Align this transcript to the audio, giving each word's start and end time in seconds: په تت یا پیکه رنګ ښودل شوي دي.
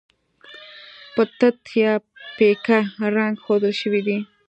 په 1.13 1.23
تت 1.39 1.59
یا 1.81 1.93
پیکه 2.37 2.79
رنګ 3.15 3.35
ښودل 3.43 3.73
شوي 3.81 4.01
دي. 4.07 4.17